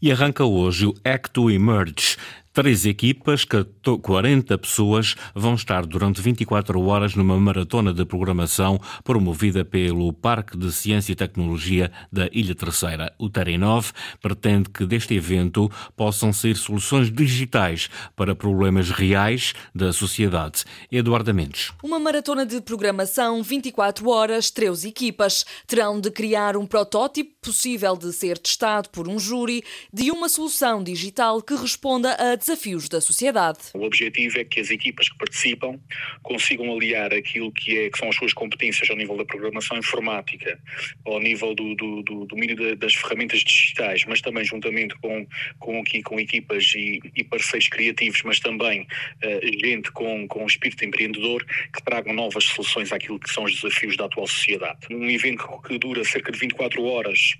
E 0.00 0.10
arranca 0.10 0.44
hoje 0.44 0.86
o 0.86 0.94
Act 1.04 1.30
to 1.30 1.48
Emerge, 1.48 2.16
Três 2.54 2.84
equipas, 2.84 3.46
40 3.46 4.58
pessoas, 4.58 5.14
vão 5.34 5.54
estar 5.54 5.86
durante 5.86 6.20
24 6.20 6.78
horas 6.82 7.14
numa 7.14 7.40
maratona 7.40 7.94
de 7.94 8.04
programação 8.04 8.78
promovida 9.02 9.64
pelo 9.64 10.12
Parque 10.12 10.58
de 10.58 10.70
Ciência 10.70 11.12
e 11.12 11.16
Tecnologia 11.16 11.90
da 12.12 12.28
Ilha 12.30 12.54
Terceira. 12.54 13.14
O 13.18 13.30
Tarinov 13.30 13.92
pretende 14.20 14.68
que 14.68 14.84
deste 14.84 15.14
evento 15.14 15.70
possam 15.96 16.30
ser 16.30 16.54
soluções 16.58 17.10
digitais 17.10 17.88
para 18.14 18.34
problemas 18.34 18.90
reais 18.90 19.54
da 19.74 19.90
sociedade. 19.90 20.64
Eduardo 20.90 21.32
Mendes. 21.32 21.72
Uma 21.82 21.98
maratona 21.98 22.44
de 22.44 22.60
programação, 22.60 23.42
24 23.42 24.10
horas, 24.10 24.50
três 24.50 24.84
equipas 24.84 25.46
terão 25.66 25.98
de 25.98 26.10
criar 26.10 26.58
um 26.58 26.66
protótipo 26.66 27.32
possível 27.40 27.96
de 27.96 28.12
ser 28.12 28.36
testado 28.36 28.90
por 28.90 29.08
um 29.08 29.18
júri 29.18 29.64
de 29.90 30.10
uma 30.10 30.28
solução 30.28 30.82
digital 30.82 31.40
que 31.40 31.54
responda 31.54 32.12
a 32.12 32.41
desafios 32.42 32.88
da 32.88 33.00
sociedade. 33.00 33.58
O 33.74 33.84
objetivo 33.84 34.38
é 34.38 34.44
que 34.44 34.60
as 34.60 34.70
equipas 34.70 35.08
que 35.08 35.16
participam 35.16 35.78
consigam 36.22 36.72
aliar 36.72 37.12
aquilo 37.12 37.50
que, 37.52 37.78
é, 37.78 37.90
que 37.90 37.98
são 37.98 38.08
as 38.08 38.16
suas 38.16 38.32
competências 38.32 38.88
ao 38.90 38.96
nível 38.96 39.16
da 39.16 39.24
programação 39.24 39.78
informática, 39.78 40.58
ao 41.04 41.20
nível 41.20 41.54
do, 41.54 41.74
do, 41.74 42.02
do 42.02 42.26
domínio 42.26 42.76
das 42.76 42.94
ferramentas 42.94 43.40
digitais, 43.40 44.04
mas 44.04 44.20
também 44.20 44.44
juntamente 44.44 44.94
com, 44.96 45.26
com, 45.58 45.80
aqui, 45.80 46.02
com 46.02 46.18
equipas 46.18 46.72
e, 46.74 47.00
e 47.16 47.24
parceiros 47.24 47.68
criativos, 47.68 48.22
mas 48.24 48.40
também 48.40 48.82
uh, 48.82 49.66
gente 49.66 49.90
com, 49.92 50.26
com 50.28 50.46
espírito 50.46 50.84
empreendedor 50.84 51.44
que 51.44 51.82
tragam 51.84 52.12
novas 52.12 52.44
soluções 52.44 52.92
àquilo 52.92 53.18
que 53.18 53.30
são 53.30 53.44
os 53.44 53.54
desafios 53.54 53.96
da 53.96 54.06
atual 54.06 54.26
sociedade. 54.26 54.78
Um 54.90 55.08
evento 55.08 55.46
que 55.66 55.78
dura 55.78 56.04
cerca 56.04 56.32
de 56.32 56.38
24 56.38 56.82
horas 56.82 57.36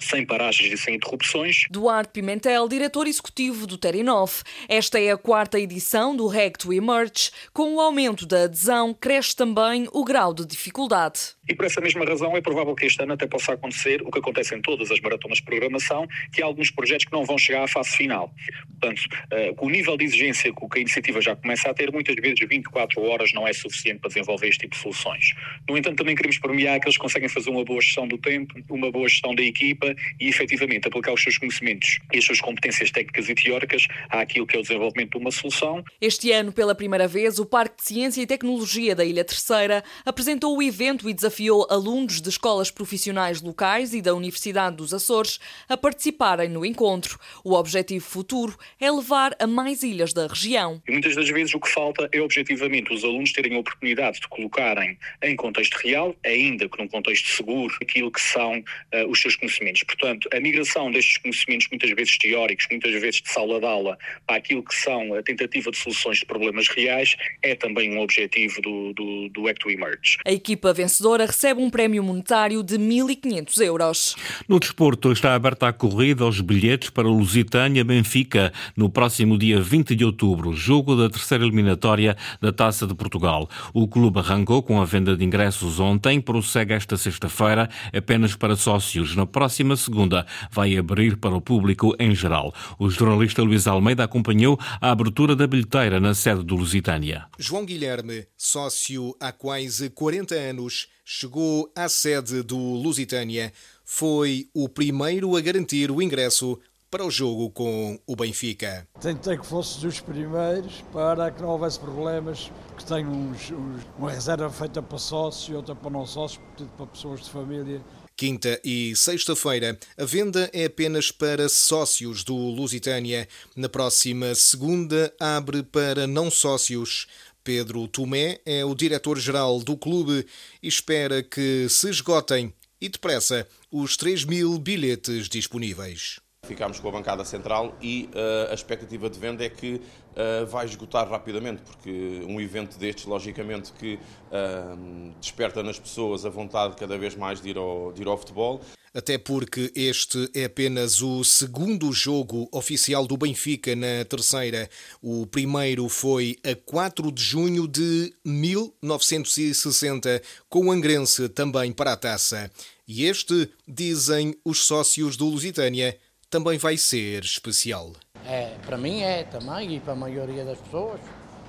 sem 0.00 0.24
paragens 0.24 0.72
e 0.72 0.76
sem 0.76 0.96
interrupções. 0.96 1.66
Duarte 1.70 2.10
Pimentel, 2.12 2.68
diretor 2.68 3.06
executivo 3.06 3.66
do 3.66 3.78
Terinov. 3.78 4.42
Esta 4.68 5.00
é 5.00 5.10
a 5.10 5.16
quarta 5.16 5.58
edição 5.58 6.16
do 6.16 6.26
Hack 6.26 6.58
to 6.58 6.72
Emerge. 6.72 7.30
Com 7.52 7.74
o 7.74 7.80
aumento 7.80 8.26
da 8.26 8.44
adesão, 8.44 8.94
cresce 8.94 9.34
também 9.34 9.88
o 9.92 10.04
grau 10.04 10.34
de 10.34 10.46
dificuldade. 10.46 11.34
E 11.48 11.54
por 11.54 11.66
essa 11.66 11.80
mesma 11.80 12.04
razão 12.04 12.36
é 12.36 12.40
provável 12.40 12.74
que 12.74 12.86
este 12.86 13.02
ano 13.02 13.12
até 13.12 13.26
possa 13.26 13.52
acontecer 13.52 14.02
o 14.02 14.10
que 14.10 14.18
acontece 14.18 14.54
em 14.54 14.62
todas 14.62 14.90
as 14.90 15.00
maratonas 15.00 15.38
de 15.38 15.44
programação, 15.44 16.06
que 16.32 16.42
há 16.42 16.46
alguns 16.46 16.70
projetos 16.70 17.04
que 17.04 17.12
não 17.12 17.24
vão 17.24 17.36
chegar 17.36 17.64
à 17.64 17.68
fase 17.68 17.90
final. 17.90 18.32
Portanto, 18.80 19.02
uh, 19.32 19.54
com 19.54 19.66
o 19.66 19.70
nível 19.70 19.96
de 19.96 20.04
exigência 20.04 20.52
que 20.52 20.78
a 20.78 20.80
iniciativa 20.80 21.20
já 21.20 21.36
começa 21.36 21.68
a 21.68 21.74
ter, 21.74 21.92
muitas 21.92 22.14
vezes 22.16 22.38
24 22.48 23.02
horas 23.02 23.32
não 23.32 23.46
é 23.46 23.52
suficiente 23.52 24.00
para 24.00 24.08
desenvolver 24.08 24.48
este 24.48 24.60
tipo 24.60 24.74
de 24.74 24.80
soluções. 24.80 25.34
No 25.68 25.76
entanto, 25.76 25.96
também 25.96 26.14
queremos 26.14 26.38
premiar 26.38 26.80
que 26.80 26.86
eles 26.86 26.96
conseguem 26.96 27.28
fazer 27.28 27.50
uma 27.50 27.64
boa 27.64 27.80
gestão 27.80 28.08
do 28.08 28.16
tempo, 28.18 28.54
uma 28.70 28.90
boa 28.90 29.08
gestão 29.08 29.34
da 29.34 29.42
equipa 29.42 29.83
e 30.20 30.28
efetivamente 30.28 30.88
aplicar 30.88 31.12
os 31.12 31.22
seus 31.22 31.38
conhecimentos 31.38 31.98
e 32.12 32.18
as 32.18 32.24
suas 32.24 32.40
competências 32.40 32.90
técnicas 32.90 33.28
e 33.28 33.34
teóricas 33.34 33.86
àquilo 34.10 34.46
que 34.46 34.56
é 34.56 34.60
o 34.60 34.62
desenvolvimento 34.62 35.12
de 35.12 35.18
uma 35.18 35.30
solução. 35.30 35.84
Este 36.00 36.32
ano, 36.32 36.52
pela 36.52 36.74
primeira 36.74 37.06
vez, 37.06 37.38
o 37.38 37.46
Parque 37.46 37.76
de 37.76 37.84
Ciência 37.84 38.22
e 38.22 38.26
Tecnologia 38.26 38.94
da 38.94 39.04
Ilha 39.04 39.24
Terceira 39.24 39.84
apresentou 40.04 40.56
o 40.56 40.62
evento 40.62 41.08
e 41.08 41.14
desafiou 41.14 41.34
desafiou 41.34 41.66
alunos 41.68 42.20
de 42.20 42.28
escolas 42.28 42.70
profissionais 42.70 43.42
locais 43.42 43.92
e 43.92 44.00
da 44.00 44.14
Universidade 44.14 44.76
dos 44.76 44.94
Açores 44.94 45.40
a 45.68 45.76
participarem 45.76 46.48
no 46.48 46.64
encontro. 46.64 47.18
O 47.42 47.54
objetivo 47.54 48.04
futuro 48.04 48.56
é 48.80 48.90
levar 48.90 49.36
a 49.38 49.46
mais 49.46 49.82
ilhas 49.82 50.12
da 50.12 50.26
região. 50.26 50.80
E 50.86 50.92
muitas 50.92 51.16
das 51.16 51.28
vezes 51.28 51.54
o 51.54 51.60
que 51.60 51.68
falta 51.68 52.08
é 52.12 52.20
objetivamente 52.20 52.92
os 52.92 53.02
alunos 53.04 53.32
terem 53.32 53.56
a 53.56 53.58
oportunidade 53.58 54.20
de 54.20 54.28
colocarem 54.28 54.96
em 55.22 55.36
contexto 55.36 55.74
real, 55.74 56.14
ainda 56.24 56.68
que 56.68 56.78
num 56.78 56.88
contexto 56.88 57.28
seguro, 57.28 57.74
aquilo 57.82 58.10
que 58.10 58.20
são 58.20 58.58
uh, 58.58 59.10
os 59.10 59.20
seus 59.20 59.36
conhecimentos. 59.36 59.73
Portanto, 59.82 60.28
a 60.32 60.40
migração 60.40 60.90
destes 60.90 61.18
conhecimentos, 61.18 61.68
muitas 61.70 61.90
vezes 61.90 62.18
teóricos, 62.18 62.66
muitas 62.70 62.92
vezes 62.92 63.22
de 63.22 63.30
sala 63.30 63.58
de 63.58 63.66
aula, 63.66 63.98
para 64.26 64.36
aquilo 64.36 64.62
que 64.62 64.74
são 64.74 65.14
a 65.14 65.22
tentativa 65.22 65.70
de 65.70 65.76
soluções 65.76 66.18
de 66.18 66.26
problemas 66.26 66.68
reais, 66.68 67.16
é 67.42 67.54
também 67.54 67.96
um 67.96 68.00
objetivo 68.00 68.60
do, 68.60 68.92
do, 68.92 69.28
do 69.30 69.48
Act 69.48 69.60
to 69.60 69.70
Emerge. 69.70 70.18
A 70.26 70.32
equipa 70.32 70.72
vencedora 70.72 71.26
recebe 71.26 71.60
um 71.60 71.70
prémio 71.70 72.02
monetário 72.02 72.62
de 72.62 72.76
1.500 72.78 73.60
euros. 73.64 74.16
No 74.48 74.60
desporto, 74.60 75.12
está 75.12 75.34
aberta 75.34 75.68
a 75.68 75.72
corrida 75.72 76.24
aos 76.24 76.40
bilhetes 76.40 76.90
para 76.90 77.08
o 77.08 77.12
Lusitânia-Benfica 77.12 78.52
no 78.76 78.90
próximo 78.90 79.38
dia 79.38 79.60
20 79.60 79.94
de 79.94 80.04
outubro, 80.04 80.52
jogo 80.52 80.94
da 80.94 81.08
terceira 81.08 81.44
eliminatória 81.44 82.16
da 82.40 82.52
Taça 82.52 82.86
de 82.86 82.94
Portugal. 82.94 83.48
O 83.72 83.88
clube 83.88 84.18
arrancou 84.18 84.62
com 84.62 84.80
a 84.80 84.84
venda 84.84 85.16
de 85.16 85.24
ingressos 85.24 85.80
ontem, 85.80 86.20
prossegue 86.20 86.74
esta 86.74 86.96
sexta-feira 86.96 87.68
apenas 87.92 88.36
para 88.36 88.56
sócios. 88.56 89.16
Na 89.16 89.26
próxima 89.26 89.63
segunda, 89.76 90.26
vai 90.50 90.76
abrir 90.76 91.16
para 91.16 91.34
o 91.34 91.40
público 91.40 91.94
em 91.98 92.14
geral. 92.14 92.54
O 92.78 92.90
jornalista 92.90 93.42
Luís 93.42 93.66
Almeida 93.66 94.04
acompanhou 94.04 94.58
a 94.80 94.90
abertura 94.90 95.34
da 95.34 95.46
bilheteira 95.46 95.98
na 95.98 96.14
sede 96.14 96.44
do 96.44 96.54
Lusitânia. 96.54 97.26
João 97.38 97.64
Guilherme, 97.64 98.26
sócio 98.36 99.16
há 99.18 99.32
quase 99.32 99.88
40 99.90 100.34
anos, 100.34 100.88
chegou 101.04 101.72
à 101.74 101.88
sede 101.88 102.42
do 102.42 102.58
Lusitânia. 102.58 103.52
Foi 103.84 104.48
o 104.52 104.68
primeiro 104.68 105.36
a 105.36 105.40
garantir 105.40 105.90
o 105.90 106.02
ingresso 106.02 106.58
para 106.94 107.04
o 107.04 107.10
jogo 107.10 107.50
com 107.50 107.98
o 108.06 108.14
Benfica. 108.14 108.86
Tentei 109.00 109.36
que 109.36 109.44
fosse 109.44 109.80
dos 109.80 109.98
primeiros 109.98 110.80
para 110.92 111.28
que 111.32 111.42
não 111.42 111.48
houvesse 111.48 111.80
problemas, 111.80 112.52
que 112.76 112.84
tenho 112.84 113.10
uns, 113.10 113.50
uns, 113.50 113.82
uma 113.98 114.12
reserva 114.12 114.48
feita 114.48 114.80
para 114.80 114.96
sócios, 114.96 115.56
outra 115.56 115.74
para 115.74 115.90
não 115.90 116.06
sócios, 116.06 116.40
para 116.76 116.86
pessoas 116.86 117.24
de 117.24 117.30
família. 117.30 117.82
Quinta 118.16 118.60
e 118.64 118.94
sexta-feira, 118.94 119.76
a 119.98 120.04
venda 120.04 120.48
é 120.52 120.66
apenas 120.66 121.10
para 121.10 121.48
sócios 121.48 122.22
do 122.22 122.36
Lusitânia. 122.36 123.26
Na 123.56 123.68
próxima 123.68 124.36
segunda, 124.36 125.12
abre 125.18 125.64
para 125.64 126.06
não 126.06 126.30
sócios. 126.30 127.08
Pedro 127.42 127.88
Tomé 127.88 128.38
é 128.46 128.64
o 128.64 128.72
diretor-geral 128.72 129.58
do 129.58 129.76
clube 129.76 130.24
e 130.62 130.68
espera 130.68 131.24
que 131.24 131.68
se 131.68 131.90
esgotem 131.90 132.54
e 132.80 132.88
depressa 132.88 133.48
os 133.68 133.96
3 133.96 134.24
mil 134.24 134.58
bilhetes 134.60 135.28
disponíveis. 135.28 136.20
Ficámos 136.46 136.78
com 136.78 136.88
a 136.90 136.92
bancada 136.92 137.24
central 137.24 137.76
e 137.82 138.08
uh, 138.14 138.52
a 138.52 138.54
expectativa 138.54 139.10
de 139.10 139.18
venda 139.18 139.44
é 139.44 139.48
que 139.48 139.80
uh, 140.14 140.46
vai 140.46 140.66
esgotar 140.66 141.08
rapidamente, 141.08 141.62
porque 141.62 142.22
um 142.26 142.40
evento 142.40 142.78
destes, 142.78 143.04
logicamente, 143.04 143.72
que 143.72 143.94
uh, 143.94 145.12
desperta 145.20 145.62
nas 145.62 145.78
pessoas 145.78 146.24
a 146.24 146.30
vontade 146.30 146.76
cada 146.76 146.96
vez 146.96 147.14
mais 147.14 147.40
de 147.40 147.50
ir 147.50 147.58
ao, 147.58 147.92
de 147.92 148.02
ir 148.02 148.08
ao 148.08 148.16
futebol. 148.16 148.60
Até 148.94 149.18
porque 149.18 149.72
este 149.74 150.30
é 150.32 150.44
apenas 150.44 151.02
o 151.02 151.24
segundo 151.24 151.92
jogo 151.92 152.48
oficial 152.52 153.08
do 153.08 153.16
Benfica 153.16 153.74
na 153.74 154.04
terceira. 154.08 154.70
O 155.02 155.26
primeiro 155.26 155.88
foi 155.88 156.36
a 156.44 156.54
4 156.54 157.10
de 157.10 157.20
junho 157.20 157.66
de 157.66 158.14
1960, 158.24 160.22
com 160.48 160.66
o 160.66 160.70
Angrense 160.70 161.28
também 161.28 161.72
para 161.72 161.94
a 161.94 161.96
taça. 161.96 162.48
E 162.86 163.04
este, 163.06 163.50
dizem 163.66 164.36
os 164.44 164.64
sócios 164.64 165.16
do 165.16 165.26
Lusitânia, 165.26 165.98
também 166.30 166.56
vai 166.56 166.76
ser 166.76 167.24
especial. 167.24 167.94
É, 168.26 168.56
para 168.64 168.78
mim 168.78 169.02
é 169.02 169.22
também, 169.24 169.76
e 169.76 169.80
para 169.80 169.92
a 169.92 169.96
maioria 169.96 170.44
das 170.44 170.58
pessoas 170.58 170.98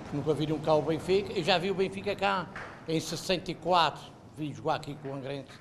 que 0.10 0.16
nunca 0.16 0.34
viram 0.34 0.60
cá 0.60 0.74
o 0.76 0.82
Benfica. 0.82 1.32
Eu 1.32 1.44
já 1.44 1.58
vi 1.58 1.72
o 1.72 1.76
Benfica 1.76 2.16
cá 2.16 2.50
em 2.88 3.00
64, 3.00 4.12
vi 4.38 4.54
jogar 4.54 4.76
aqui 4.76 4.96
com 4.96 5.10
o 5.10 5.14
Angrense. 5.16 5.52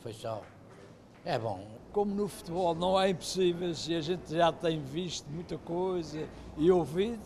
Foi 0.00 0.12
só. 0.12 0.42
É 1.24 1.38
bom. 1.38 1.64
Como 1.92 2.12
no 2.12 2.26
futebol 2.26 2.74
não 2.74 3.00
é 3.00 3.10
impossível, 3.10 3.72
e 3.88 3.94
a 3.94 4.00
gente 4.00 4.34
já 4.34 4.52
tem 4.52 4.80
visto 4.80 5.30
muita 5.30 5.56
coisa 5.58 6.28
e 6.58 6.70
ouvido, 6.70 7.22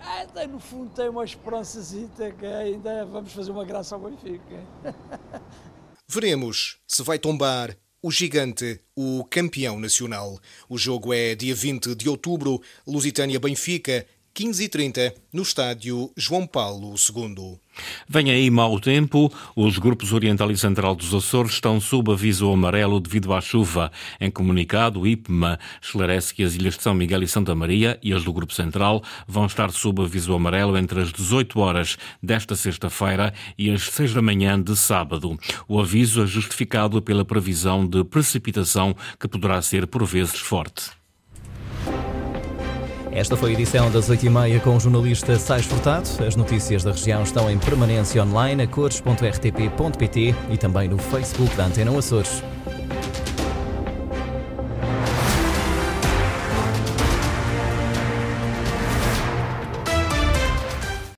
até 0.00 0.46
no 0.46 0.58
fundo 0.58 0.90
tem 0.90 1.10
uma 1.10 1.24
esperançazita 1.24 2.32
que 2.32 2.46
ainda 2.46 3.04
vamos 3.04 3.30
fazer 3.32 3.50
uma 3.50 3.64
graça 3.64 3.94
ao 3.94 4.00
Benfica. 4.00 4.64
Veremos 6.08 6.80
se 6.88 7.02
vai 7.02 7.18
tombar 7.18 7.76
o 8.02 8.10
gigante, 8.10 8.80
o 8.96 9.24
campeão 9.24 9.78
nacional. 9.78 10.40
O 10.68 10.78
jogo 10.78 11.12
é 11.12 11.34
dia 11.34 11.54
20 11.54 11.94
de 11.94 12.08
outubro, 12.08 12.62
Lusitânia-Benfica, 12.86 14.06
15h30, 14.40 15.12
no 15.34 15.42
estádio 15.42 16.10
João 16.16 16.46
Paulo 16.46 16.94
II. 16.94 17.58
Vem 18.08 18.30
aí 18.30 18.48
mau 18.48 18.80
tempo. 18.80 19.30
Os 19.54 19.76
grupos 19.76 20.14
Oriental 20.14 20.50
e 20.50 20.56
Central 20.56 20.94
dos 20.94 21.12
Açores 21.12 21.52
estão 21.52 21.78
sob 21.78 22.10
aviso 22.10 22.50
amarelo 22.50 22.98
devido 23.00 23.34
à 23.34 23.40
chuva. 23.42 23.92
Em 24.18 24.30
comunicado, 24.30 25.00
o 25.00 25.06
IPMA 25.06 25.58
esclarece 25.82 26.32
que 26.32 26.42
as 26.42 26.54
ilhas 26.54 26.78
de 26.78 26.82
São 26.82 26.94
Miguel 26.94 27.22
e 27.22 27.28
Santa 27.28 27.54
Maria 27.54 27.98
e 28.02 28.14
as 28.14 28.24
do 28.24 28.32
Grupo 28.32 28.54
Central 28.54 29.02
vão 29.28 29.44
estar 29.44 29.70
sob 29.72 30.02
aviso 30.02 30.32
amarelo 30.32 30.78
entre 30.78 31.02
as 31.02 31.12
18 31.12 31.60
horas 31.60 31.98
desta 32.22 32.56
sexta-feira 32.56 33.34
e 33.58 33.70
as 33.70 33.90
6 33.90 34.14
da 34.14 34.22
manhã 34.22 34.58
de 34.60 34.74
sábado. 34.74 35.38
O 35.68 35.78
aviso 35.78 36.22
é 36.22 36.26
justificado 36.26 37.02
pela 37.02 37.26
previsão 37.26 37.86
de 37.86 38.02
precipitação 38.04 38.96
que 39.18 39.28
poderá 39.28 39.60
ser 39.60 39.86
por 39.86 40.02
vezes 40.06 40.40
forte. 40.40 40.99
Esta 43.20 43.36
foi 43.36 43.50
a 43.50 43.52
edição 43.52 43.90
das 43.90 44.08
8h30 44.08 44.60
com 44.60 44.76
o 44.76 44.80
jornalista 44.80 45.38
Sais 45.38 45.66
Furtado. 45.66 46.08
As 46.26 46.36
notícias 46.36 46.82
da 46.82 46.92
região 46.92 47.22
estão 47.22 47.50
em 47.50 47.58
permanência 47.58 48.24
online 48.24 48.62
a 48.62 48.66
cores.rtp.pt 48.66 50.34
e 50.48 50.56
também 50.56 50.88
no 50.88 50.96
Facebook 50.96 51.54
da 51.54 51.66
Antena 51.66 51.98
Açores. 51.98 52.42